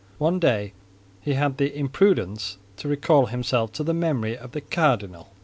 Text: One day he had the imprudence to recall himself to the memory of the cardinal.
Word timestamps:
One 0.17 0.39
day 0.39 0.73
he 1.21 1.35
had 1.35 1.57
the 1.57 1.77
imprudence 1.77 2.57
to 2.77 2.87
recall 2.87 3.27
himself 3.27 3.71
to 3.73 3.83
the 3.83 3.93
memory 3.93 4.35
of 4.35 4.53
the 4.53 4.61
cardinal. 4.61 5.31